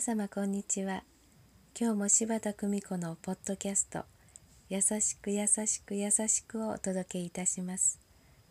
[0.00, 1.04] 様こんにちは。
[1.78, 4.04] 今日も柴田久美子のポッドキャスト
[4.68, 7.98] 優しく優しく優しくをお届けいたします。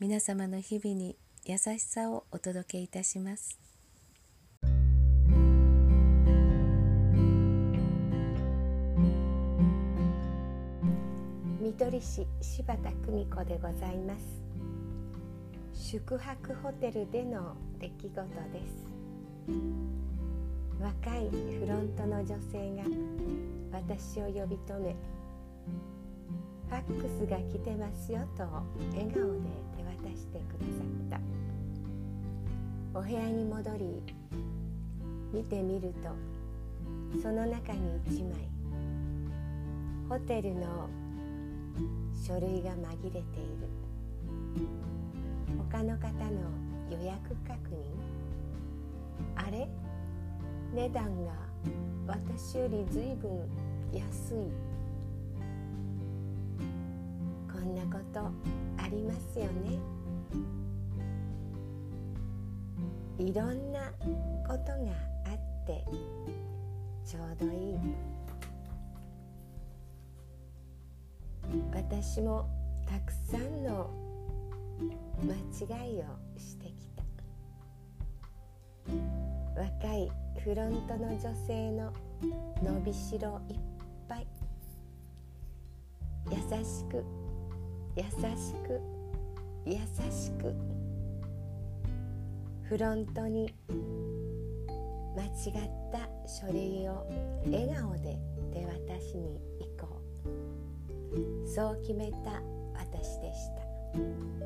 [0.00, 3.60] 皆様の日々に優しさをお届けいたします。
[11.60, 15.90] 見取り師柴田久美子でございます。
[15.90, 18.10] 宿泊ホテルでの出来事
[18.52, 20.17] です。
[20.80, 21.28] 若い
[21.58, 22.84] フロントの女性が
[23.72, 24.94] 私を呼び止め
[26.70, 29.40] 「ファックスが来てますよ」と笑顔で
[29.76, 31.20] 手渡してくださっ
[32.92, 32.98] た。
[32.98, 34.02] お部屋に戻り
[35.32, 36.10] 見てみると
[37.20, 38.48] その中に1枚。
[40.08, 40.88] ホテルの
[42.14, 43.68] 書類が紛れている。
[45.70, 46.50] 他の方の
[46.90, 47.84] 予約確認。
[49.36, 49.68] あれ？
[50.78, 51.32] 値段が
[52.06, 53.50] 私よりずいぶん
[53.92, 54.36] 安い。
[57.52, 59.80] こんなことありますよね。
[63.18, 63.90] いろんな
[64.46, 64.92] ことが
[65.26, 65.84] あって
[67.04, 67.78] ちょうどいい。
[71.74, 72.48] 私も
[72.86, 73.90] たくさんの
[75.24, 76.04] 間違いを
[76.38, 76.87] してきた。
[80.44, 81.92] フロントの女性の
[82.62, 83.56] 伸びしろいっ
[84.08, 84.26] ぱい。
[86.30, 87.04] 優しく
[87.96, 88.80] 優しく
[89.66, 89.76] 優
[90.10, 90.54] しく。
[92.62, 93.52] フロントに
[95.16, 97.06] 間違った書類を
[97.46, 98.18] 笑顔で
[98.52, 100.00] 手渡しに行こ
[101.14, 101.48] う。
[101.48, 102.42] そう決めた
[102.74, 104.37] 私でした。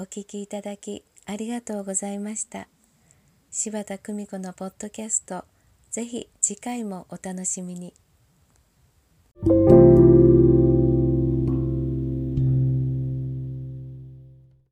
[0.00, 2.68] お聞きいただきありがとうございました
[3.50, 5.44] 柴田久美子のポッドキャスト
[5.90, 7.92] ぜひ次回もお楽しみに。